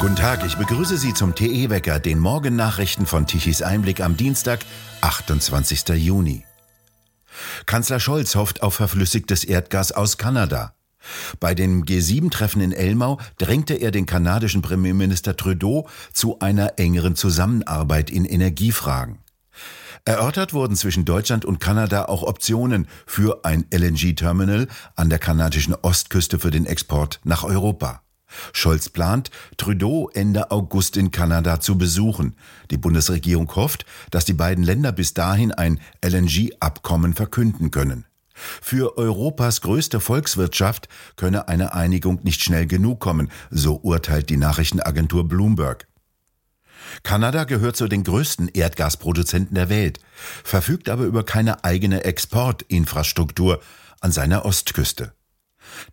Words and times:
Guten 0.00 0.14
Tag, 0.14 0.46
ich 0.46 0.56
begrüße 0.56 0.96
Sie 0.96 1.12
zum 1.12 1.34
TE-Wecker, 1.34 1.98
den 1.98 2.20
Morgennachrichten 2.20 3.04
von 3.04 3.26
Tichys 3.26 3.62
Einblick 3.62 4.00
am 4.00 4.16
Dienstag, 4.16 4.60
28. 5.00 5.88
Juni. 5.96 6.44
Kanzler 7.66 7.98
Scholz 7.98 8.36
hofft 8.36 8.62
auf 8.62 8.74
verflüssigtes 8.74 9.42
Erdgas 9.42 9.90
aus 9.90 10.16
Kanada. 10.16 10.74
Bei 11.40 11.56
dem 11.56 11.84
G7-Treffen 11.84 12.60
in 12.60 12.70
Elmau 12.70 13.18
drängte 13.38 13.74
er 13.74 13.90
den 13.90 14.06
kanadischen 14.06 14.62
Premierminister 14.62 15.36
Trudeau 15.36 15.88
zu 16.12 16.38
einer 16.38 16.78
engeren 16.78 17.16
Zusammenarbeit 17.16 18.08
in 18.08 18.24
Energiefragen. 18.24 19.18
Erörtert 20.04 20.52
wurden 20.52 20.76
zwischen 20.76 21.06
Deutschland 21.06 21.44
und 21.44 21.58
Kanada 21.58 22.04
auch 22.04 22.22
Optionen 22.22 22.86
für 23.04 23.44
ein 23.44 23.66
LNG-Terminal 23.74 24.68
an 24.94 25.10
der 25.10 25.18
kanadischen 25.18 25.74
Ostküste 25.74 26.38
für 26.38 26.52
den 26.52 26.66
Export 26.66 27.18
nach 27.24 27.42
Europa. 27.42 28.02
Scholz 28.52 28.88
plant, 28.88 29.30
Trudeau 29.56 30.10
Ende 30.12 30.50
August 30.50 30.96
in 30.96 31.10
Kanada 31.10 31.60
zu 31.60 31.78
besuchen. 31.78 32.36
Die 32.70 32.76
Bundesregierung 32.76 33.54
hofft, 33.54 33.86
dass 34.10 34.24
die 34.24 34.34
beiden 34.34 34.64
Länder 34.64 34.92
bis 34.92 35.14
dahin 35.14 35.52
ein 35.52 35.80
LNG-Abkommen 36.04 37.14
verkünden 37.14 37.70
können. 37.70 38.04
Für 38.62 38.96
Europas 38.96 39.60
größte 39.60 40.00
Volkswirtschaft 40.00 40.88
könne 41.16 41.48
eine 41.48 41.74
Einigung 41.74 42.20
nicht 42.22 42.42
schnell 42.42 42.66
genug 42.66 43.00
kommen, 43.00 43.30
so 43.50 43.80
urteilt 43.82 44.30
die 44.30 44.36
Nachrichtenagentur 44.36 45.26
Bloomberg. 45.26 45.88
Kanada 47.02 47.44
gehört 47.44 47.76
zu 47.76 47.88
den 47.88 48.04
größten 48.04 48.48
Erdgasproduzenten 48.48 49.54
der 49.54 49.68
Welt, 49.68 50.00
verfügt 50.44 50.88
aber 50.88 51.04
über 51.04 51.24
keine 51.24 51.64
eigene 51.64 52.04
Exportinfrastruktur 52.04 53.60
an 54.00 54.12
seiner 54.12 54.44
Ostküste. 54.44 55.12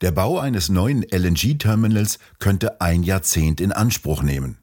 Der 0.01 0.11
Bau 0.11 0.39
eines 0.39 0.69
neuen 0.69 1.03
LNG-Terminals 1.03 2.19
könnte 2.39 2.81
ein 2.81 3.03
Jahrzehnt 3.03 3.61
in 3.61 3.71
Anspruch 3.71 4.23
nehmen. 4.23 4.57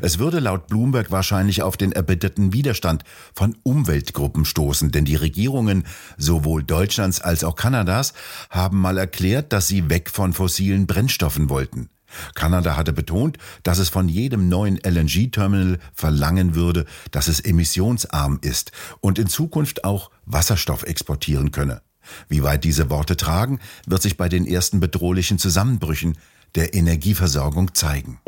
Es 0.00 0.18
würde 0.18 0.40
laut 0.40 0.68
Bloomberg 0.68 1.10
wahrscheinlich 1.10 1.62
auf 1.62 1.76
den 1.76 1.92
erbitterten 1.92 2.52
Widerstand 2.52 3.04
von 3.34 3.56
Umweltgruppen 3.62 4.44
stoßen, 4.44 4.90
denn 4.90 5.04
die 5.04 5.16
Regierungen 5.16 5.84
sowohl 6.16 6.62
Deutschlands 6.62 7.20
als 7.20 7.44
auch 7.44 7.56
Kanadas 7.56 8.14
haben 8.50 8.80
mal 8.80 8.98
erklärt, 8.98 9.52
dass 9.52 9.68
sie 9.68 9.90
weg 9.90 10.10
von 10.10 10.32
fossilen 10.32 10.86
Brennstoffen 10.86 11.50
wollten. 11.50 11.90
Kanada 12.34 12.76
hatte 12.76 12.92
betont, 12.92 13.36
dass 13.62 13.78
es 13.78 13.88
von 13.88 14.08
jedem 14.08 14.48
neuen 14.48 14.78
LNG-Terminal 14.82 15.78
verlangen 15.92 16.54
würde, 16.54 16.86
dass 17.10 17.28
es 17.28 17.40
emissionsarm 17.40 18.38
ist 18.42 18.72
und 19.00 19.18
in 19.18 19.26
Zukunft 19.26 19.84
auch 19.84 20.10
Wasserstoff 20.24 20.84
exportieren 20.84 21.50
könne. 21.50 21.82
Wie 22.28 22.42
weit 22.42 22.64
diese 22.64 22.90
Worte 22.90 23.16
tragen, 23.16 23.60
wird 23.86 24.02
sich 24.02 24.16
bei 24.16 24.28
den 24.28 24.46
ersten 24.46 24.80
bedrohlichen 24.80 25.38
Zusammenbrüchen 25.38 26.16
der 26.54 26.74
Energieversorgung 26.74 27.74
zeigen. 27.74 28.20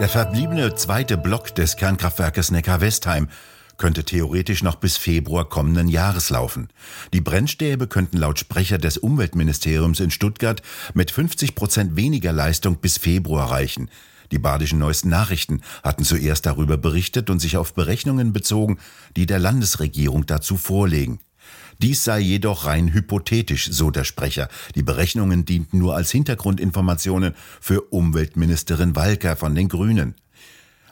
Der 0.00 0.08
verbliebene 0.08 0.74
zweite 0.74 1.16
Block 1.16 1.54
des 1.54 1.76
Kernkraftwerkes 1.76 2.50
Neckar-Westheim 2.50 3.28
könnte 3.76 4.04
theoretisch 4.04 4.62
noch 4.62 4.76
bis 4.76 4.96
Februar 4.96 5.48
kommenden 5.48 5.88
Jahres 5.88 6.30
laufen. 6.30 6.68
Die 7.12 7.20
Brennstäbe 7.20 7.86
könnten 7.86 8.18
laut 8.18 8.38
Sprecher 8.38 8.78
des 8.78 8.98
Umweltministeriums 8.98 10.00
in 10.00 10.10
Stuttgart 10.10 10.62
mit 10.94 11.10
50 11.10 11.54
Prozent 11.54 11.96
weniger 11.96 12.32
Leistung 12.32 12.76
bis 12.76 12.98
Februar 12.98 13.50
reichen. 13.50 13.90
Die 14.32 14.38
badischen 14.38 14.78
neuesten 14.78 15.10
Nachrichten 15.10 15.60
hatten 15.82 16.04
zuerst 16.04 16.46
darüber 16.46 16.76
berichtet 16.76 17.30
und 17.30 17.40
sich 17.40 17.56
auf 17.56 17.74
Berechnungen 17.74 18.32
bezogen, 18.32 18.78
die 19.16 19.26
der 19.26 19.38
Landesregierung 19.38 20.26
dazu 20.26 20.56
vorlegen. 20.56 21.20
Dies 21.82 22.04
sei 22.04 22.20
jedoch 22.20 22.66
rein 22.66 22.92
hypothetisch, 22.92 23.68
so 23.70 23.90
der 23.90 24.04
Sprecher. 24.04 24.48
Die 24.74 24.82
Berechnungen 24.82 25.44
dienten 25.44 25.78
nur 25.78 25.96
als 25.96 26.10
Hintergrundinformationen 26.10 27.34
für 27.60 27.80
Umweltministerin 27.82 28.96
Walker 28.96 29.36
von 29.36 29.54
den 29.54 29.68
Grünen. 29.68 30.14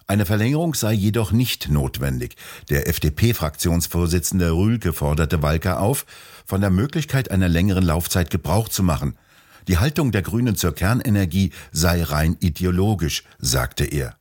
Eine 0.06 0.26
Verlängerung 0.26 0.74
sei 0.74 0.92
jedoch 0.92 1.32
nicht 1.32 1.70
notwendig. 1.70 2.36
Der 2.68 2.88
FDP-Fraktionsvorsitzende 2.88 4.50
Rühlke 4.50 4.92
forderte 4.92 5.42
Walker 5.42 5.80
auf, 5.80 6.04
von 6.44 6.60
der 6.60 6.70
Möglichkeit 6.70 7.30
einer 7.30 7.48
längeren 7.48 7.84
Laufzeit 7.84 8.30
Gebrauch 8.30 8.68
zu 8.68 8.82
machen. 8.82 9.16
Die 9.68 9.78
Haltung 9.78 10.10
der 10.10 10.22
Grünen 10.22 10.56
zur 10.56 10.74
Kernenergie 10.74 11.52
sei 11.70 12.02
rein 12.02 12.36
ideologisch, 12.40 13.22
sagte 13.38 13.84
er. 13.84 14.16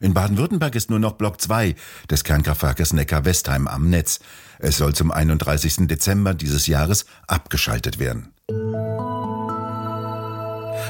In 0.00 0.14
Baden-Württemberg 0.14 0.74
ist 0.74 0.90
nur 0.90 0.98
noch 0.98 1.12
Block 1.12 1.40
2 1.40 1.74
des 2.10 2.24
Kernkraftwerkes 2.24 2.92
Neckar-Westheim 2.92 3.68
am 3.68 3.90
Netz. 3.90 4.20
Es 4.58 4.76
soll 4.76 4.94
zum 4.94 5.10
31. 5.10 5.86
Dezember 5.88 6.34
dieses 6.34 6.66
Jahres 6.66 7.06
abgeschaltet 7.26 7.98
werden. 7.98 8.32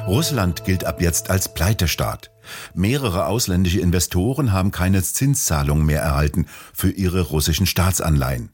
Russland 0.06 0.64
gilt 0.64 0.84
ab 0.84 1.02
jetzt 1.02 1.28
als 1.28 1.52
Pleitestaat. 1.52 2.30
Mehrere 2.74 3.26
ausländische 3.26 3.80
Investoren 3.80 4.52
haben 4.52 4.70
keine 4.70 5.02
Zinszahlungen 5.02 5.84
mehr 5.84 6.00
erhalten 6.00 6.46
für 6.72 6.90
ihre 6.90 7.20
russischen 7.20 7.66
Staatsanleihen. 7.66 8.50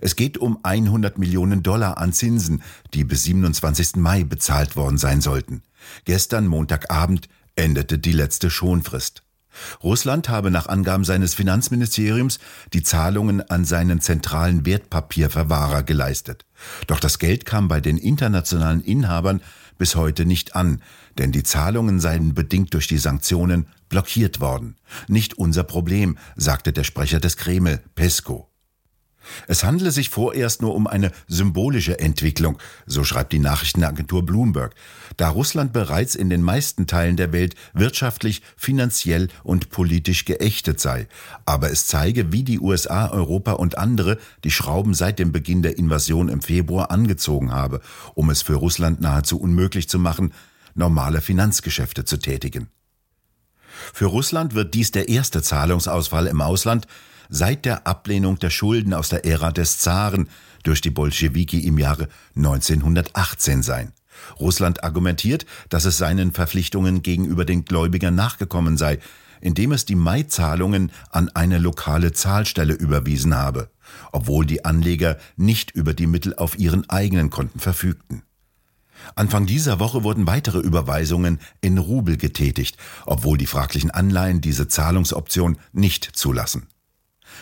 Es 0.00 0.16
geht 0.16 0.38
um 0.38 0.60
100 0.62 1.18
Millionen 1.18 1.62
Dollar 1.62 1.98
an 1.98 2.14
Zinsen, 2.14 2.62
die 2.94 3.04
bis 3.04 3.24
27. 3.24 3.96
Mai 3.96 4.24
bezahlt 4.24 4.76
worden 4.76 4.96
sein 4.96 5.20
sollten. 5.20 5.62
Gestern 6.06 6.46
Montagabend 6.46 7.28
endete 7.54 7.98
die 7.98 8.12
letzte 8.12 8.48
Schonfrist. 8.48 9.23
Russland 9.82 10.28
habe 10.28 10.50
nach 10.50 10.66
Angaben 10.66 11.04
seines 11.04 11.34
Finanzministeriums 11.34 12.38
die 12.72 12.82
Zahlungen 12.82 13.48
an 13.50 13.64
seinen 13.64 14.00
zentralen 14.00 14.66
Wertpapierverwahrer 14.66 15.82
geleistet. 15.82 16.44
Doch 16.86 17.00
das 17.00 17.18
Geld 17.18 17.46
kam 17.46 17.68
bei 17.68 17.80
den 17.80 17.98
internationalen 17.98 18.82
Inhabern 18.82 19.40
bis 19.78 19.96
heute 19.96 20.24
nicht 20.24 20.54
an, 20.54 20.82
denn 21.18 21.32
die 21.32 21.42
Zahlungen 21.42 22.00
seien 22.00 22.34
bedingt 22.34 22.74
durch 22.74 22.86
die 22.86 22.98
Sanktionen 22.98 23.66
blockiert 23.88 24.40
worden. 24.40 24.76
Nicht 25.08 25.34
unser 25.34 25.64
Problem, 25.64 26.18
sagte 26.36 26.72
der 26.72 26.84
Sprecher 26.84 27.20
des 27.20 27.36
Kreml, 27.36 27.80
Pesko. 27.94 28.53
Es 29.48 29.64
handele 29.64 29.90
sich 29.90 30.10
vorerst 30.10 30.62
nur 30.62 30.74
um 30.74 30.86
eine 30.86 31.12
symbolische 31.28 31.98
Entwicklung, 31.98 32.58
so 32.86 33.04
schreibt 33.04 33.32
die 33.32 33.38
Nachrichtenagentur 33.38 34.24
Bloomberg, 34.24 34.74
da 35.16 35.28
Russland 35.28 35.72
bereits 35.72 36.14
in 36.14 36.30
den 36.30 36.42
meisten 36.42 36.86
Teilen 36.86 37.16
der 37.16 37.32
Welt 37.32 37.54
wirtschaftlich, 37.72 38.42
finanziell 38.56 39.28
und 39.42 39.70
politisch 39.70 40.24
geächtet 40.24 40.80
sei. 40.80 41.08
Aber 41.46 41.70
es 41.70 41.86
zeige, 41.86 42.32
wie 42.32 42.42
die 42.42 42.60
USA, 42.60 43.08
Europa 43.08 43.52
und 43.52 43.78
andere 43.78 44.18
die 44.44 44.50
Schrauben 44.50 44.94
seit 44.94 45.18
dem 45.18 45.32
Beginn 45.32 45.62
der 45.62 45.78
Invasion 45.78 46.28
im 46.28 46.42
Februar 46.42 46.90
angezogen 46.90 47.52
habe, 47.52 47.80
um 48.14 48.30
es 48.30 48.42
für 48.42 48.54
Russland 48.54 49.00
nahezu 49.00 49.40
unmöglich 49.40 49.88
zu 49.88 49.98
machen, 49.98 50.32
normale 50.74 51.20
Finanzgeschäfte 51.20 52.04
zu 52.04 52.18
tätigen. 52.18 52.68
Für 53.92 54.06
Russland 54.06 54.54
wird 54.54 54.74
dies 54.74 54.92
der 54.92 55.08
erste 55.08 55.42
Zahlungsausfall 55.42 56.26
im 56.26 56.40
Ausland, 56.40 56.86
seit 57.28 57.64
der 57.64 57.86
Ablehnung 57.86 58.38
der 58.38 58.50
Schulden 58.50 58.94
aus 58.94 59.08
der 59.08 59.24
Ära 59.24 59.52
des 59.52 59.78
Zaren 59.78 60.28
durch 60.62 60.80
die 60.80 60.90
Bolschewiki 60.90 61.66
im 61.66 61.78
Jahre 61.78 62.08
1918 62.36 63.62
sein. 63.62 63.92
Russland 64.38 64.84
argumentiert, 64.84 65.46
dass 65.68 65.84
es 65.84 65.98
seinen 65.98 66.32
Verpflichtungen 66.32 67.02
gegenüber 67.02 67.44
den 67.44 67.64
Gläubigern 67.64 68.14
nachgekommen 68.14 68.76
sei, 68.76 68.98
indem 69.40 69.72
es 69.72 69.84
die 69.84 69.96
Maizahlungen 69.96 70.90
an 71.10 71.28
eine 71.28 71.58
lokale 71.58 72.12
Zahlstelle 72.12 72.74
überwiesen 72.74 73.34
habe, 73.34 73.70
obwohl 74.12 74.46
die 74.46 74.64
Anleger 74.64 75.18
nicht 75.36 75.70
über 75.72 75.92
die 75.92 76.06
Mittel 76.06 76.34
auf 76.34 76.58
ihren 76.58 76.88
eigenen 76.88 77.30
Konten 77.30 77.60
verfügten. 77.60 78.22
Anfang 79.16 79.44
dieser 79.44 79.80
Woche 79.80 80.02
wurden 80.02 80.26
weitere 80.26 80.60
Überweisungen 80.60 81.40
in 81.60 81.76
Rubel 81.76 82.16
getätigt, 82.16 82.78
obwohl 83.04 83.36
die 83.36 83.46
fraglichen 83.46 83.90
Anleihen 83.90 84.40
diese 84.40 84.68
Zahlungsoption 84.68 85.58
nicht 85.72 86.04
zulassen 86.04 86.68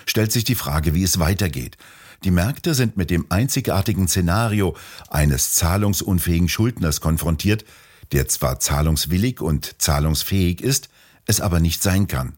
stellt 0.06 0.32
sich 0.32 0.44
die 0.44 0.54
Frage, 0.54 0.94
wie 0.94 1.02
es 1.02 1.18
weitergeht. 1.18 1.76
Die 2.24 2.30
Märkte 2.30 2.74
sind 2.74 2.96
mit 2.96 3.10
dem 3.10 3.26
einzigartigen 3.30 4.06
Szenario 4.06 4.76
eines 5.10 5.52
zahlungsunfähigen 5.54 6.48
Schuldners 6.48 7.00
konfrontiert, 7.00 7.64
der 8.12 8.28
zwar 8.28 8.60
zahlungswillig 8.60 9.40
und 9.40 9.80
zahlungsfähig 9.80 10.60
ist, 10.60 10.88
es 11.26 11.40
aber 11.40 11.60
nicht 11.60 11.82
sein 11.82 12.06
kann. 12.06 12.34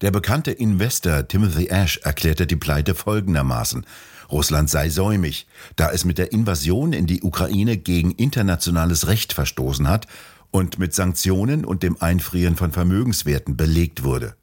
Der 0.00 0.10
bekannte 0.10 0.52
Investor 0.52 1.26
Timothy 1.26 1.66
Ash 1.66 1.98
erklärte 1.98 2.46
die 2.46 2.56
Pleite 2.56 2.94
folgendermaßen. 2.94 3.84
Russland 4.30 4.70
sei 4.70 4.88
säumig, 4.88 5.46
da 5.76 5.90
es 5.90 6.04
mit 6.04 6.18
der 6.18 6.32
Invasion 6.32 6.92
in 6.92 7.06
die 7.06 7.22
Ukraine 7.22 7.76
gegen 7.76 8.12
internationales 8.12 9.06
Recht 9.06 9.32
verstoßen 9.32 9.88
hat 9.88 10.06
und 10.50 10.78
mit 10.78 10.94
Sanktionen 10.94 11.64
und 11.64 11.82
dem 11.82 12.00
Einfrieren 12.00 12.56
von 12.56 12.72
Vermögenswerten 12.72 13.56
belegt 13.56 14.04
wurde. 14.04 14.36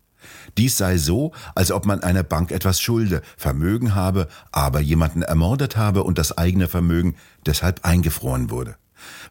Dies 0.58 0.78
sei 0.78 0.98
so, 0.98 1.32
als 1.56 1.72
ob 1.72 1.86
man 1.86 2.04
einer 2.04 2.24
Bank 2.24 2.52
etwas 2.52 2.82
schulde, 2.82 3.22
Vermögen 3.38 3.96
habe, 3.96 4.28
aber 4.52 4.80
jemanden 4.80 5.22
ermordet 5.22 5.78
habe 5.78 6.04
und 6.04 6.18
das 6.18 6.38
eigene 6.38 6.68
Vermögen 6.68 7.16
deshalb 7.46 7.86
eingefroren 7.86 8.50
wurde. 8.50 8.76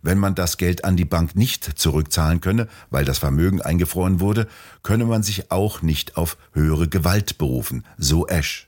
Wenn 0.03 0.19
man 0.19 0.35
das 0.35 0.57
Geld 0.57 0.85
an 0.85 0.97
die 0.97 1.05
Bank 1.05 1.37
nicht 1.37 1.79
zurückzahlen 1.79 2.41
könne, 2.41 2.69
weil 2.91 3.05
das 3.05 3.19
Vermögen 3.19 3.61
eingefroren 3.61 4.21
wurde, 4.21 4.47
könne 4.83 5.05
man 5.05 5.23
sich 5.23 5.51
auch 5.51 5.83
nicht 5.83 6.17
auf 6.17 6.37
höhere 6.53 6.89
Gewalt 6.89 7.39
berufen, 7.39 7.85
so 7.97 8.27
Ash. 8.27 8.68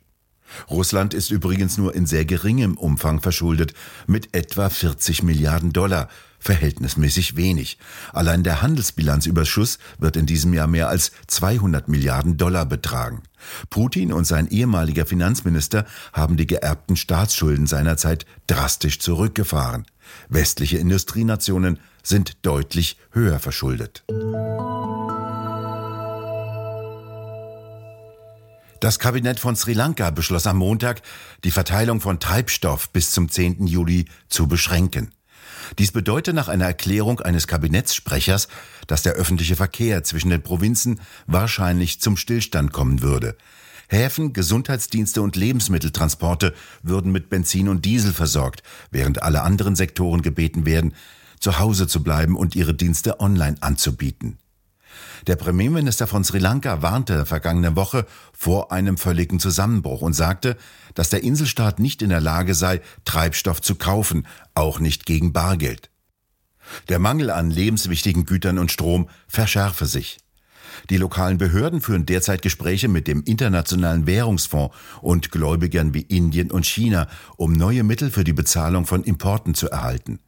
Russland 0.69 1.15
ist 1.15 1.31
übrigens 1.31 1.79
nur 1.79 1.95
in 1.95 2.07
sehr 2.07 2.25
geringem 2.25 2.77
Umfang 2.77 3.21
verschuldet, 3.21 3.75
mit 4.07 4.35
etwa 4.35 4.69
40 4.69 5.23
Milliarden 5.23 5.73
Dollar, 5.73 6.09
verhältnismäßig 6.41 7.37
wenig. 7.37 7.79
Allein 8.13 8.43
der 8.43 8.63
Handelsbilanzüberschuss 8.63 9.79
wird 9.99 10.17
in 10.17 10.27
diesem 10.27 10.55
Jahr 10.55 10.67
mehr 10.67 10.89
als 10.89 11.13
200 11.27 11.89
Milliarden 11.89 12.37
Dollar 12.37 12.67
betragen. 12.67 13.23
Putin 13.69 14.13
und 14.13 14.27
sein 14.27 14.49
ehemaliger 14.49 15.07
Finanzminister 15.07 15.87
haben 16.13 16.37
die 16.37 16.47
geerbten 16.47 16.97
Staatsschulden 16.97 17.67
seinerzeit 17.67 18.27
drastisch 18.47 18.99
zurückgefahren. 18.99 19.87
Westliche 20.29 20.79
Industrienationen 20.79 21.79
sind 22.03 22.39
deutlich 22.43 22.97
höher 23.13 23.39
verschuldet. 23.39 24.03
Das 28.81 28.99
Kabinett 28.99 29.39
von 29.39 29.57
Sri 29.57 29.75
Lanka 29.75 30.11
beschloss 30.11 30.47
am 30.47 30.57
Montag, 30.57 31.03
die 31.45 31.51
Verteilung 31.51 32.01
von 32.01 32.19
Treibstoff 32.19 32.89
bis 32.89 33.11
zum 33.11 33.29
10. 33.29 33.67
Juli 33.67 34.07
zu 34.31 34.49
beschränken. 34.49 35.13
Dies 35.79 35.93
bedeutet 35.93 36.35
nach 36.35 36.49
einer 36.49 36.65
Erklärung 36.65 37.21
eines 37.21 37.47
Kabinettssprechers, 37.47 38.49
dass 38.87 39.03
der 39.03 39.13
öffentliche 39.13 39.55
Verkehr 39.55 40.03
zwischen 40.03 40.31
den 40.31 40.43
Provinzen 40.43 40.99
wahrscheinlich 41.27 42.01
zum 42.01 42.17
Stillstand 42.17 42.73
kommen 42.73 43.03
würde. 43.03 43.37
Häfen, 43.89 44.33
Gesundheitsdienste 44.33 45.21
und 45.21 45.37
Lebensmitteltransporte 45.37 46.55
würden 46.83 47.13
mit 47.13 47.29
Benzin 47.29 47.69
und 47.69 47.85
Diesel 47.85 48.15
versorgt, 48.15 48.63
während 48.91 49.23
alle 49.23 49.43
anderen 49.43 49.77
Sektoren 49.77 50.23
gebeten 50.23 50.65
werden, 50.65 50.95
zu 51.39 51.59
Hause 51.59 51.87
zu 51.87 52.03
bleiben 52.03 52.35
und 52.35 52.57
ihre 52.57 52.73
Dienste 52.73 53.21
online 53.21 53.57
anzubieten. 53.61 54.39
Der 55.27 55.37
Premierminister 55.37 56.07
von 56.07 56.25
Sri 56.25 56.39
Lanka 56.39 56.83
warnte 56.83 57.27
vergangene 57.27 57.77
Woche 57.77 58.07
vor 58.33 58.73
einem 58.73 58.97
völligen 58.97 59.41
Zusammenbruch 59.41 60.03
und 60.03 60.15
sagte, 60.15 60.57
dass 60.95 61.11
der 61.11 61.23
Inselstaat 61.23 61.79
nicht 61.79 62.03
in 62.03 62.11
der 62.11 62.21
Lage 62.21 62.55
sei, 62.55 62.81
Treibstoff 63.05 63.61
zu 63.61 63.75
kaufen, 63.75 64.27
auch 64.55 64.81
nicht 64.81 65.07
gegen 65.07 65.33
Bargeld. 65.33 65.91
Der 66.89 66.99
Mangel 66.99 67.31
an 67.31 67.51
lebenswichtigen 67.51 68.27
Gütern 68.27 68.59
und 68.59 68.71
Strom 68.71 69.09
verschärfe 69.27 69.87
sich. 69.87 70.19
Die 70.89 70.97
lokalen 70.97 71.39
Behörden 71.39 71.81
führen 71.81 72.07
derzeit 72.07 72.43
Gespräche 72.43 72.89
mit 72.89 73.07
dem 73.07 73.23
Internationalen 73.25 74.07
Währungsfonds 74.07 74.75
und 75.01 75.31
Gläubigern 75.31 75.95
wie 75.95 76.03
Indien 76.03 76.51
und 76.51 76.67
China, 76.67 77.09
um 77.37 77.53
neue 77.53 77.83
Mittel 77.83 78.11
für 78.11 78.25
die 78.25 78.33
Bezahlung 78.33 78.87
von 78.87 79.03
Importen 79.03 79.55
zu 79.55 79.69
erhalten. 79.69 80.21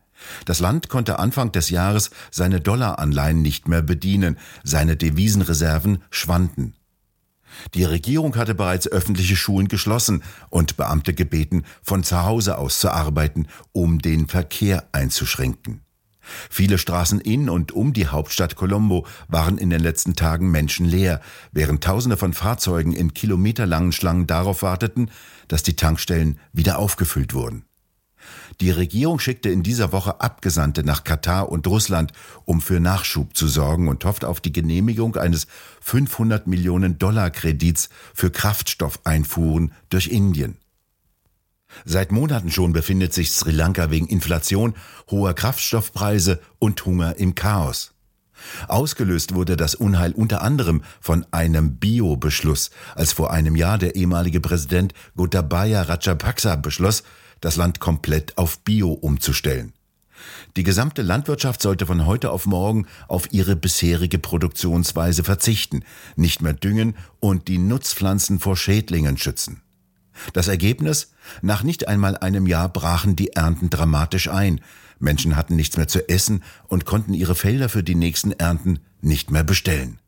Das 0.44 0.60
Land 0.60 0.88
konnte 0.88 1.18
Anfang 1.18 1.52
des 1.52 1.70
Jahres 1.70 2.10
seine 2.30 2.60
Dollaranleihen 2.60 3.42
nicht 3.42 3.68
mehr 3.68 3.82
bedienen, 3.82 4.38
seine 4.64 4.96
Devisenreserven 4.96 6.02
schwanden. 6.10 6.74
Die 7.74 7.84
Regierung 7.84 8.36
hatte 8.36 8.54
bereits 8.54 8.88
öffentliche 8.88 9.36
Schulen 9.36 9.68
geschlossen 9.68 10.22
und 10.50 10.76
Beamte 10.76 11.14
gebeten, 11.14 11.64
von 11.82 12.02
zu 12.02 12.22
Hause 12.22 12.58
aus 12.58 12.80
zu 12.80 12.90
arbeiten, 12.90 13.46
um 13.72 13.98
den 14.00 14.28
Verkehr 14.28 14.88
einzuschränken. 14.92 15.82
Viele 16.50 16.78
Straßen 16.78 17.20
in 17.20 17.48
und 17.48 17.72
um 17.72 17.92
die 17.92 18.06
Hauptstadt 18.06 18.54
Colombo 18.54 19.06
waren 19.28 19.58
in 19.58 19.70
den 19.70 19.80
letzten 19.80 20.14
Tagen 20.14 20.50
menschenleer, 20.50 21.20
während 21.50 21.82
Tausende 21.82 22.16
von 22.16 22.32
Fahrzeugen 22.32 22.92
in 22.92 23.12
kilometerlangen 23.12 23.92
Schlangen 23.92 24.26
darauf 24.26 24.62
warteten, 24.62 25.10
dass 25.48 25.64
die 25.64 25.74
Tankstellen 25.74 26.38
wieder 26.52 26.78
aufgefüllt 26.78 27.34
wurden. 27.34 27.64
Die 28.60 28.70
Regierung 28.70 29.18
schickte 29.18 29.48
in 29.48 29.62
dieser 29.62 29.92
Woche 29.92 30.20
Abgesandte 30.20 30.84
nach 30.84 31.04
Katar 31.04 31.48
und 31.50 31.66
Russland, 31.66 32.12
um 32.44 32.60
für 32.60 32.80
Nachschub 32.80 33.36
zu 33.36 33.48
sorgen 33.48 33.88
und 33.88 34.04
hofft 34.04 34.24
auf 34.24 34.40
die 34.40 34.52
Genehmigung 34.52 35.16
eines 35.16 35.46
500 35.80 36.46
Millionen 36.46 36.98
Dollar 36.98 37.30
Kredits 37.30 37.88
für 38.14 38.30
Kraftstoffeinfuhren 38.30 39.72
durch 39.88 40.08
Indien. 40.08 40.58
Seit 41.84 42.12
Monaten 42.12 42.50
schon 42.50 42.72
befindet 42.72 43.14
sich 43.14 43.32
Sri 43.32 43.50
Lanka 43.50 43.90
wegen 43.90 44.06
Inflation, 44.06 44.74
hoher 45.10 45.34
Kraftstoffpreise 45.34 46.40
und 46.58 46.84
Hunger 46.84 47.16
im 47.16 47.34
Chaos. 47.34 47.92
Ausgelöst 48.68 49.34
wurde 49.34 49.56
das 49.56 49.74
Unheil 49.74 50.12
unter 50.12 50.42
anderem 50.42 50.82
von 51.00 51.26
einem 51.30 51.76
Bio-Beschluss, 51.76 52.70
als 52.94 53.12
vor 53.12 53.30
einem 53.30 53.56
Jahr 53.56 53.78
der 53.78 53.94
ehemalige 53.94 54.40
Präsident 54.40 54.94
Gotabaya 55.16 55.82
Rajapaksa 55.82 56.56
beschloss, 56.56 57.04
das 57.42 57.56
Land 57.56 57.78
komplett 57.80 58.38
auf 58.38 58.60
Bio 58.60 58.92
umzustellen. 58.92 59.74
Die 60.56 60.62
gesamte 60.62 61.02
Landwirtschaft 61.02 61.60
sollte 61.60 61.84
von 61.84 62.06
heute 62.06 62.30
auf 62.30 62.46
morgen 62.46 62.86
auf 63.08 63.32
ihre 63.32 63.56
bisherige 63.56 64.18
Produktionsweise 64.18 65.24
verzichten, 65.24 65.84
nicht 66.16 66.40
mehr 66.40 66.52
düngen 66.52 66.96
und 67.20 67.48
die 67.48 67.58
Nutzpflanzen 67.58 68.38
vor 68.38 68.56
Schädlingen 68.56 69.18
schützen. 69.18 69.60
Das 70.32 70.48
Ergebnis? 70.48 71.12
Nach 71.40 71.62
nicht 71.62 71.88
einmal 71.88 72.16
einem 72.16 72.46
Jahr 72.46 72.68
brachen 72.68 73.16
die 73.16 73.32
Ernten 73.32 73.70
dramatisch 73.70 74.28
ein. 74.28 74.60
Menschen 74.98 75.36
hatten 75.36 75.56
nichts 75.56 75.76
mehr 75.76 75.88
zu 75.88 76.08
essen 76.08 76.44
und 76.68 76.84
konnten 76.84 77.14
ihre 77.14 77.34
Felder 77.34 77.68
für 77.68 77.82
die 77.82 77.94
nächsten 77.94 78.32
Ernten 78.32 78.80
nicht 79.00 79.30
mehr 79.30 79.42
bestellen. 79.42 79.98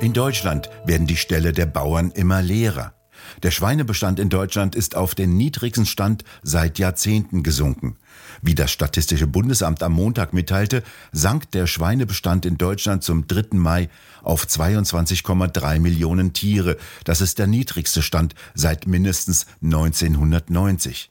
In 0.00 0.12
Deutschland 0.12 0.70
werden 0.84 1.08
die 1.08 1.16
Ställe 1.16 1.52
der 1.52 1.66
Bauern 1.66 2.12
immer 2.12 2.40
leerer. 2.40 2.94
Der 3.42 3.50
Schweinebestand 3.50 4.18
in 4.18 4.28
Deutschland 4.28 4.74
ist 4.74 4.96
auf 4.96 5.14
den 5.14 5.36
niedrigsten 5.36 5.86
Stand 5.86 6.24
seit 6.42 6.78
Jahrzehnten 6.78 7.42
gesunken. 7.42 7.96
Wie 8.42 8.54
das 8.54 8.70
Statistische 8.70 9.26
Bundesamt 9.26 9.82
am 9.82 9.92
Montag 9.92 10.32
mitteilte, 10.32 10.82
sank 11.12 11.50
der 11.52 11.66
Schweinebestand 11.66 12.46
in 12.46 12.58
Deutschland 12.58 13.02
zum 13.02 13.26
3. 13.26 13.56
Mai 13.56 13.88
auf 14.22 14.44
22,3 14.44 15.80
Millionen 15.80 16.32
Tiere. 16.32 16.76
Das 17.04 17.20
ist 17.20 17.38
der 17.38 17.46
niedrigste 17.46 18.02
Stand 18.02 18.34
seit 18.54 18.86
mindestens 18.86 19.46
1990. 19.62 21.10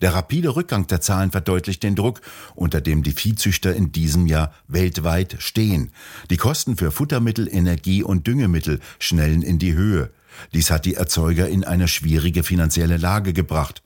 Der 0.00 0.14
rapide 0.14 0.56
Rückgang 0.56 0.86
der 0.86 1.00
Zahlen 1.00 1.30
verdeutlicht 1.30 1.82
den 1.82 1.96
Druck, 1.96 2.20
unter 2.54 2.80
dem 2.80 3.02
die 3.02 3.12
Viehzüchter 3.12 3.74
in 3.74 3.92
diesem 3.92 4.26
Jahr 4.26 4.52
weltweit 4.68 5.36
stehen. 5.38 5.90
Die 6.30 6.36
Kosten 6.36 6.76
für 6.76 6.90
Futtermittel, 6.90 7.48
Energie 7.50 8.02
und 8.02 8.26
Düngemittel 8.26 8.80
schnellen 8.98 9.42
in 9.42 9.58
die 9.58 9.74
Höhe. 9.74 10.10
Dies 10.52 10.70
hat 10.70 10.84
die 10.84 10.94
Erzeuger 10.94 11.48
in 11.48 11.64
eine 11.64 11.88
schwierige 11.88 12.42
finanzielle 12.42 12.96
Lage 12.96 13.32
gebracht. 13.32 13.82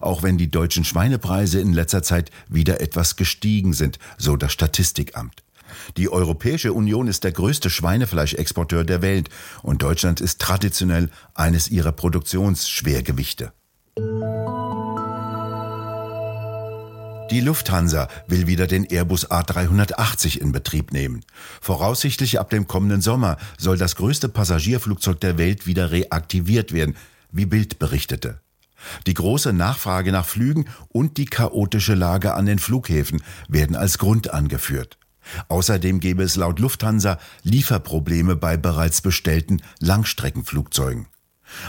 Auch 0.00 0.22
wenn 0.22 0.38
die 0.38 0.50
deutschen 0.50 0.84
Schweinepreise 0.84 1.60
in 1.60 1.72
letzter 1.72 2.02
Zeit 2.02 2.30
wieder 2.48 2.80
etwas 2.80 3.16
gestiegen 3.16 3.72
sind, 3.72 3.98
so 4.18 4.36
das 4.36 4.52
Statistikamt. 4.52 5.42
Die 5.96 6.08
Europäische 6.08 6.72
Union 6.72 7.08
ist 7.08 7.24
der 7.24 7.32
größte 7.32 7.70
Schweinefleischexporteur 7.70 8.84
der 8.84 9.02
Welt 9.02 9.28
und 9.62 9.82
Deutschland 9.82 10.20
ist 10.20 10.40
traditionell 10.40 11.10
eines 11.34 11.68
ihrer 11.68 11.92
Produktionsschwergewichte. 11.92 13.52
Die 17.34 17.40
Lufthansa 17.40 18.06
will 18.28 18.46
wieder 18.46 18.68
den 18.68 18.84
Airbus 18.84 19.28
A380 19.28 20.38
in 20.38 20.52
Betrieb 20.52 20.92
nehmen. 20.92 21.24
Voraussichtlich 21.60 22.38
ab 22.38 22.48
dem 22.48 22.68
kommenden 22.68 23.00
Sommer 23.00 23.38
soll 23.58 23.76
das 23.76 23.96
größte 23.96 24.28
Passagierflugzeug 24.28 25.18
der 25.18 25.36
Welt 25.36 25.66
wieder 25.66 25.90
reaktiviert 25.90 26.72
werden, 26.72 26.94
wie 27.32 27.46
Bild 27.46 27.80
berichtete. 27.80 28.40
Die 29.08 29.14
große 29.14 29.52
Nachfrage 29.52 30.12
nach 30.12 30.26
Flügen 30.26 30.66
und 30.90 31.16
die 31.16 31.24
chaotische 31.24 31.94
Lage 31.94 32.34
an 32.34 32.46
den 32.46 32.60
Flughäfen 32.60 33.20
werden 33.48 33.74
als 33.74 33.98
Grund 33.98 34.32
angeführt. 34.32 34.96
Außerdem 35.48 35.98
gäbe 35.98 36.22
es 36.22 36.36
laut 36.36 36.60
Lufthansa 36.60 37.18
Lieferprobleme 37.42 38.36
bei 38.36 38.56
bereits 38.56 39.00
bestellten 39.00 39.60
Langstreckenflugzeugen. 39.80 41.08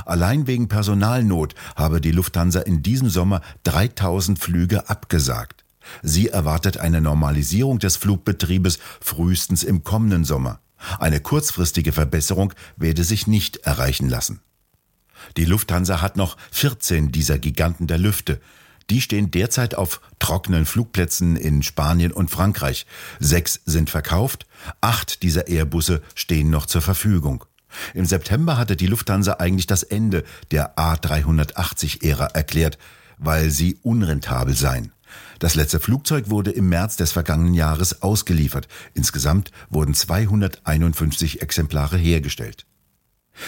Allein 0.06 0.48
wegen 0.48 0.68
Personalnot 0.68 1.56
habe 1.75 2.01
die 2.01 2.12
Lufthansa 2.12 2.62
in 2.62 2.84
diesem 2.84 3.10
Sommer 3.10 3.42
3000 3.63 4.39
Flüge 4.39 4.89
abgesagt. 4.89 5.63
Sie 6.01 6.30
erwartet 6.30 6.77
eine 6.77 7.01
Normalisierung 7.01 7.80
des 7.80 7.96
Flugbetriebes 7.98 8.80
frühestens 9.01 9.63
im 9.63 9.84
kommenden 9.84 10.24
Sommer. 10.24 10.60
Eine 11.00 11.20
kurzfristige 11.20 11.92
Verbesserung 11.92 12.54
werde 12.75 13.04
sich 13.04 13.27
nicht 13.27 13.58
erreichen 13.58 14.10
lassen. 14.10 14.42
Die 15.38 15.46
Lufthansa 15.46 16.01
hat 16.01 16.18
noch 16.18 16.38
14 16.51 17.12
dieser 17.12 17.39
Giganten 17.39 17.88
der 17.88 17.98
Lüfte. 17.98 18.42
Die 18.89 19.01
stehen 19.01 19.32
derzeit 19.32 19.75
auf 19.75 20.01
trockenen 20.20 20.65
Flugplätzen 20.65 21.36
in 21.36 21.63
Spanien 21.63 22.12
und 22.12 22.30
Frankreich. 22.30 22.86
Sechs 23.20 23.62
sind 23.65 23.89
verkauft, 23.89 24.46
acht 24.82 25.24
dieser 25.24 25.48
Airbusse 25.48 26.01
stehen 26.13 26.50
noch 26.50 26.68
zur 26.68 26.82
Verfügung. 26.82 27.46
Im 27.94 28.05
September 28.05 28.58
hatte 28.58 28.75
die 28.75 28.88
Lufthansa 28.88 29.34
eigentlich 29.34 29.67
das 29.67 29.84
Ende 29.84 30.24
der 30.51 30.75
A380-Ära 30.77 32.27
erklärt, 32.34 32.77
weil 33.17 33.50
sie 33.50 33.77
unrentabel 33.82 34.55
seien. 34.55 34.91
Das 35.39 35.55
letzte 35.55 35.79
Flugzeug 35.79 36.29
wurde 36.29 36.51
im 36.51 36.70
März 36.70 36.98
des 36.98 37.12
vergangenen 37.12 37.53
Jahres 37.53 38.01
ausgeliefert. 38.01 38.67
Insgesamt 38.94 39.51
wurden 39.70 39.94
251 39.94 41.41
Exemplare 41.41 41.98
hergestellt. 41.98 42.65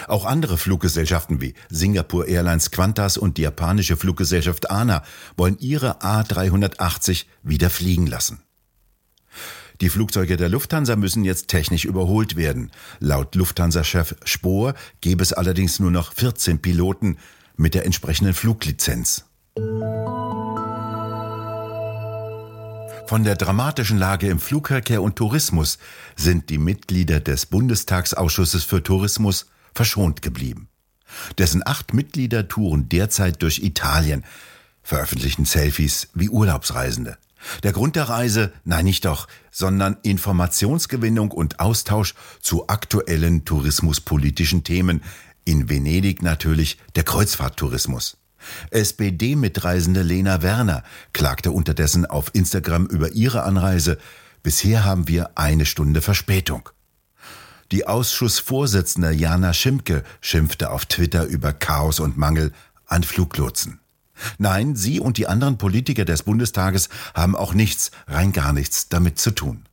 Auch 0.08 0.26
andere 0.26 0.58
Fluggesellschaften 0.58 1.42
wie 1.42 1.54
Singapore 1.70 2.28
Airlines 2.28 2.72
Qantas 2.72 3.18
und 3.18 3.38
die 3.38 3.44
japanische 3.44 3.96
Fluggesellschaft 3.96 4.70
ANA 4.70 5.04
wollen 5.38 5.58
ihre 5.60 6.02
A380 6.02 7.26
wieder 7.44 7.70
fliegen 7.70 8.06
lassen. 8.06 8.42
Die 9.82 9.90
Flugzeuge 9.90 10.38
der 10.38 10.50
Lufthansa 10.50 10.96
müssen 10.96 11.24
jetzt 11.24 11.50
technisch 11.50 11.86
überholt 11.86 12.36
werden. 12.36 12.72
Laut 13.00 13.36
Lufthansa-Chef 13.36 14.16
Spohr 14.24 14.74
gäbe 15.02 15.22
es 15.22 15.34
allerdings 15.34 15.80
nur 15.80 15.92
noch 15.92 16.14
14 16.14 16.60
Piloten 16.60 17.18
mit 17.58 17.76
der 17.76 17.86
entsprechenden 17.86 18.34
Fluglizenz. 18.34 19.26
Von 23.08 23.24
der 23.24 23.36
dramatischen 23.36 23.98
Lage 23.98 24.28
im 24.28 24.40
Flugverkehr 24.40 25.02
und 25.02 25.16
Tourismus 25.16 25.78
sind 26.16 26.50
die 26.50 26.58
Mitglieder 26.58 27.20
des 27.20 27.46
Bundestagsausschusses 27.46 28.64
für 28.66 28.84
Tourismus 28.84 29.46
verschont 29.74 30.22
geblieben. 30.22 30.68
Dessen 31.38 31.62
acht 31.66 31.94
Mitglieder 31.94 32.48
touren 32.48 32.90
derzeit 32.90 33.42
durch 33.42 33.60
Italien, 33.60 34.26
veröffentlichen 34.84 35.46
Selfies 35.46 36.10
wie 36.14 36.30
Urlaubsreisende. 36.30 37.18
Der 37.64 37.72
Grund 37.72 37.96
der 37.96 38.10
Reise, 38.10 38.52
nein 38.64 38.86
nicht 38.86 39.06
doch, 39.06 39.28
sondern 39.52 39.98
Informationsgewinnung 40.04 41.32
und 41.32 41.60
Austausch 41.60 42.14
zu 42.42 42.68
aktuellen 42.68 43.46
tourismuspolitischen 43.46 44.64
Themen, 44.64 45.02
in 45.46 45.70
Venedig 45.70 46.22
natürlich 46.22 46.78
der 46.96 47.04
Kreuzfahrttourismus. 47.04 48.18
SPD-Mitreisende 48.72 50.04
Lena 50.04 50.42
Werner 50.42 50.84
klagte 51.14 51.52
unterdessen 51.52 52.06
auf 52.06 52.30
Instagram 52.34 52.86
über 52.86 53.14
ihre 53.14 53.44
Anreise. 53.44 53.98
Bisher 54.44 54.84
haben 54.84 55.08
wir 55.08 55.32
eine 55.36 55.66
Stunde 55.66 56.02
Verspätung. 56.02 56.70
Die 57.72 57.86
Ausschussvorsitzende 57.86 59.12
Jana 59.12 59.54
Schimke 59.54 60.04
schimpfte 60.22 60.70
auf 60.72 60.86
Twitter 60.86 61.26
über 61.26 61.52
Chaos 61.52 62.00
und 62.00 62.18
Mangel 62.18 62.54
an 62.86 63.04
Fluglotsen. 63.04 63.80
Nein, 64.38 64.76
sie 64.76 65.00
und 65.00 65.18
die 65.18 65.28
anderen 65.28 65.58
Politiker 65.58 66.06
des 66.06 66.24
Bundestages 66.24 66.90
haben 67.14 67.36
auch 67.36 67.54
nichts, 67.54 67.92
rein 68.08 68.32
gar 68.32 68.54
nichts 68.54 68.90
damit 68.90 69.20
zu 69.20 69.32
tun. 69.32 69.64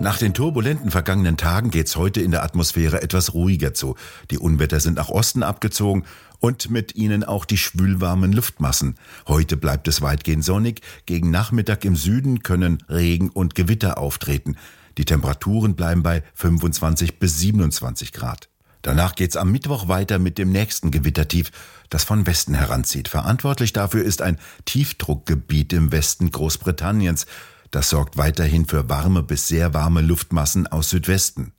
Nach 0.00 0.16
den 0.16 0.32
turbulenten 0.32 0.92
vergangenen 0.92 1.36
Tagen 1.36 1.70
geht's 1.70 1.96
heute 1.96 2.20
in 2.20 2.30
der 2.30 2.44
Atmosphäre 2.44 3.02
etwas 3.02 3.34
ruhiger 3.34 3.74
zu. 3.74 3.96
Die 4.30 4.38
Unwetter 4.38 4.78
sind 4.78 4.94
nach 4.94 5.08
Osten 5.08 5.42
abgezogen 5.42 6.04
und 6.38 6.70
mit 6.70 6.94
ihnen 6.94 7.24
auch 7.24 7.44
die 7.44 7.58
schwülwarmen 7.58 8.32
Luftmassen. 8.32 8.94
Heute 9.26 9.56
bleibt 9.56 9.88
es 9.88 10.00
weitgehend 10.00 10.44
sonnig. 10.44 10.82
Gegen 11.06 11.32
Nachmittag 11.32 11.84
im 11.84 11.96
Süden 11.96 12.44
können 12.44 12.84
Regen 12.88 13.28
und 13.28 13.56
Gewitter 13.56 13.98
auftreten. 13.98 14.56
Die 14.98 15.04
Temperaturen 15.04 15.74
bleiben 15.74 16.04
bei 16.04 16.22
25 16.34 17.18
bis 17.18 17.40
27 17.40 18.12
Grad. 18.12 18.48
Danach 18.88 19.14
geht's 19.14 19.36
am 19.36 19.52
Mittwoch 19.52 19.88
weiter 19.88 20.18
mit 20.18 20.38
dem 20.38 20.50
nächsten 20.50 20.90
Gewittertief, 20.90 21.50
das 21.90 22.04
von 22.04 22.26
Westen 22.26 22.54
heranzieht. 22.54 23.08
Verantwortlich 23.08 23.74
dafür 23.74 24.02
ist 24.02 24.22
ein 24.22 24.38
Tiefdruckgebiet 24.64 25.74
im 25.74 25.92
Westen 25.92 26.30
Großbritanniens. 26.30 27.26
Das 27.70 27.90
sorgt 27.90 28.16
weiterhin 28.16 28.64
für 28.64 28.88
warme 28.88 29.22
bis 29.22 29.46
sehr 29.46 29.74
warme 29.74 30.00
Luftmassen 30.00 30.66
aus 30.66 30.88
Südwesten. 30.88 31.52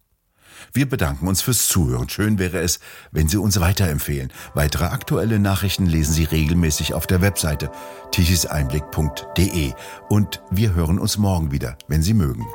Wir 0.73 0.89
bedanken 0.89 1.27
uns 1.27 1.43
fürs 1.43 1.67
Zuhören. 1.67 2.09
Schön 2.09 2.39
wäre 2.39 2.61
es, 2.61 2.79
wenn 3.11 3.27
Sie 3.27 3.37
uns 3.37 3.59
weiterempfehlen. 3.59 4.33
Weitere 4.55 4.85
aktuelle 4.85 5.37
Nachrichten 5.37 5.85
lesen 5.85 6.15
Sie 6.15 6.23
regelmäßig 6.23 6.95
auf 6.95 7.05
der 7.05 7.21
Webseite 7.21 7.69
tichiseinblick.de. 8.09 9.73
Und 10.09 10.41
wir 10.49 10.73
hören 10.73 10.97
uns 10.97 11.19
morgen 11.19 11.51
wieder, 11.51 11.77
wenn 11.87 12.01
Sie 12.01 12.15
mögen. 12.15 12.47